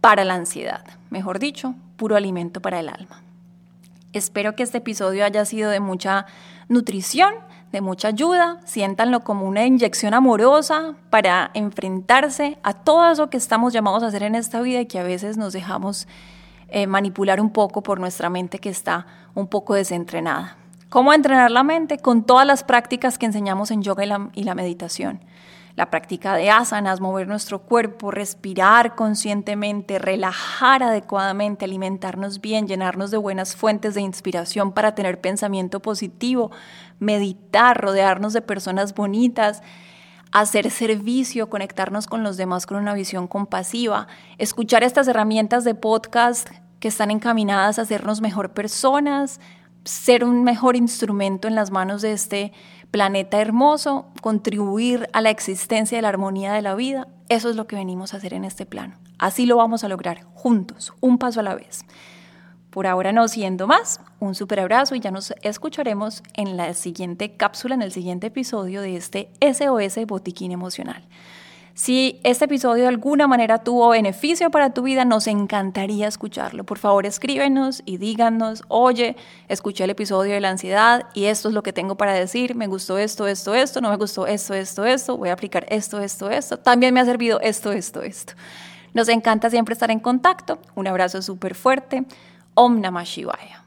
para 0.00 0.24
la 0.24 0.34
ansiedad. 0.34 0.84
Mejor 1.10 1.40
dicho, 1.40 1.74
puro 1.96 2.14
alimento 2.14 2.62
para 2.62 2.78
el 2.78 2.88
alma. 2.88 3.24
Espero 4.12 4.54
que 4.54 4.62
este 4.62 4.78
episodio 4.78 5.24
haya 5.24 5.44
sido 5.44 5.70
de 5.70 5.80
mucha 5.80 6.26
nutrición 6.68 7.34
de 7.74 7.80
mucha 7.80 8.08
ayuda, 8.08 8.60
siéntanlo 8.64 9.20
como 9.20 9.46
una 9.46 9.66
inyección 9.66 10.14
amorosa 10.14 10.94
para 11.10 11.50
enfrentarse 11.54 12.56
a 12.62 12.72
todo 12.72 13.10
eso 13.10 13.30
que 13.30 13.36
estamos 13.36 13.72
llamados 13.72 14.02
a 14.02 14.06
hacer 14.06 14.22
en 14.22 14.36
esta 14.36 14.60
vida 14.60 14.80
y 14.80 14.86
que 14.86 15.00
a 15.00 15.02
veces 15.02 15.36
nos 15.36 15.52
dejamos 15.52 16.06
eh, 16.68 16.86
manipular 16.86 17.40
un 17.40 17.50
poco 17.50 17.82
por 17.82 17.98
nuestra 17.98 18.30
mente 18.30 18.60
que 18.60 18.68
está 18.70 19.06
un 19.34 19.48
poco 19.48 19.74
desentrenada. 19.74 20.56
¿Cómo 20.88 21.12
entrenar 21.12 21.50
la 21.50 21.64
mente? 21.64 21.98
Con 21.98 22.22
todas 22.22 22.46
las 22.46 22.62
prácticas 22.62 23.18
que 23.18 23.26
enseñamos 23.26 23.72
en 23.72 23.82
yoga 23.82 24.04
y 24.04 24.06
la, 24.06 24.30
y 24.34 24.44
la 24.44 24.54
meditación 24.54 25.20
la 25.76 25.90
práctica 25.90 26.36
de 26.36 26.50
asanas, 26.50 27.00
mover 27.00 27.26
nuestro 27.26 27.62
cuerpo, 27.62 28.12
respirar 28.12 28.94
conscientemente, 28.94 29.98
relajar 29.98 30.84
adecuadamente, 30.84 31.64
alimentarnos 31.64 32.40
bien, 32.40 32.68
llenarnos 32.68 33.10
de 33.10 33.16
buenas 33.16 33.56
fuentes 33.56 33.94
de 33.94 34.00
inspiración 34.00 34.72
para 34.72 34.94
tener 34.94 35.20
pensamiento 35.20 35.80
positivo, 35.80 36.52
meditar, 37.00 37.80
rodearnos 37.80 38.32
de 38.32 38.42
personas 38.42 38.94
bonitas, 38.94 39.62
hacer 40.30 40.70
servicio, 40.70 41.50
conectarnos 41.50 42.06
con 42.06 42.22
los 42.22 42.36
demás 42.36 42.66
con 42.66 42.76
una 42.76 42.94
visión 42.94 43.26
compasiva, 43.26 44.06
escuchar 44.38 44.84
estas 44.84 45.08
herramientas 45.08 45.64
de 45.64 45.74
podcast 45.74 46.48
que 46.78 46.88
están 46.88 47.10
encaminadas 47.10 47.78
a 47.78 47.82
hacernos 47.82 48.20
mejor 48.20 48.52
personas, 48.52 49.40
ser 49.84 50.24
un 50.24 50.44
mejor 50.44 50.76
instrumento 50.76 51.48
en 51.48 51.54
las 51.54 51.70
manos 51.70 52.00
de 52.02 52.12
este 52.12 52.52
planeta 52.94 53.40
hermoso, 53.40 54.06
contribuir 54.20 55.08
a 55.12 55.20
la 55.20 55.30
existencia 55.30 55.98
de 55.98 56.02
la 56.02 56.10
armonía 56.10 56.52
de 56.52 56.62
la 56.62 56.76
vida, 56.76 57.08
eso 57.28 57.50
es 57.50 57.56
lo 57.56 57.66
que 57.66 57.74
venimos 57.74 58.14
a 58.14 58.18
hacer 58.18 58.34
en 58.34 58.44
este 58.44 58.66
plano. 58.66 58.94
Así 59.18 59.46
lo 59.46 59.56
vamos 59.56 59.82
a 59.82 59.88
lograr 59.88 60.22
juntos, 60.32 60.92
un 61.00 61.18
paso 61.18 61.40
a 61.40 61.42
la 61.42 61.56
vez. 61.56 61.84
Por 62.70 62.86
ahora 62.86 63.10
no 63.10 63.26
siendo 63.26 63.66
más, 63.66 64.00
un 64.20 64.36
super 64.36 64.60
abrazo 64.60 64.94
y 64.94 65.00
ya 65.00 65.10
nos 65.10 65.34
escucharemos 65.42 66.22
en 66.34 66.56
la 66.56 66.72
siguiente 66.72 67.36
cápsula, 67.36 67.74
en 67.74 67.82
el 67.82 67.90
siguiente 67.90 68.28
episodio 68.28 68.80
de 68.80 68.94
este 68.94 69.28
SOS 69.40 70.06
Botiquín 70.06 70.52
Emocional. 70.52 71.02
Si 71.74 72.20
este 72.22 72.44
episodio 72.44 72.84
de 72.84 72.88
alguna 72.88 73.26
manera 73.26 73.58
tuvo 73.58 73.88
beneficio 73.88 74.48
para 74.52 74.70
tu 74.70 74.82
vida, 74.82 75.04
nos 75.04 75.26
encantaría 75.26 76.06
escucharlo. 76.06 76.62
Por 76.62 76.78
favor, 76.78 77.04
escríbenos 77.04 77.82
y 77.84 77.96
díganos, 77.96 78.62
oye, 78.68 79.16
escuché 79.48 79.82
el 79.82 79.90
episodio 79.90 80.34
de 80.34 80.40
la 80.40 80.50
ansiedad 80.50 81.06
y 81.14 81.24
esto 81.24 81.48
es 81.48 81.54
lo 81.54 81.64
que 81.64 81.72
tengo 81.72 81.96
para 81.96 82.12
decir, 82.12 82.54
me 82.54 82.68
gustó 82.68 82.96
esto, 82.96 83.26
esto, 83.26 83.56
esto, 83.56 83.80
no 83.80 83.90
me 83.90 83.96
gustó 83.96 84.28
esto, 84.28 84.54
esto, 84.54 84.84
esto, 84.84 85.16
voy 85.16 85.30
a 85.30 85.32
aplicar 85.32 85.66
esto, 85.68 86.00
esto, 86.00 86.30
esto, 86.30 86.60
también 86.60 86.94
me 86.94 87.00
ha 87.00 87.04
servido 87.04 87.40
esto, 87.40 87.72
esto, 87.72 88.02
esto. 88.02 88.34
Nos 88.92 89.08
encanta 89.08 89.50
siempre 89.50 89.72
estar 89.72 89.90
en 89.90 89.98
contacto. 89.98 90.60
Un 90.76 90.86
abrazo 90.86 91.20
súper 91.20 91.56
fuerte. 91.56 92.04
Om 92.54 92.80
Namah 92.80 93.02
Shivaya. 93.02 93.64